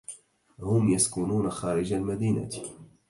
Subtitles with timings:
[0.59, 2.49] هم يسكنون خارج المدينة.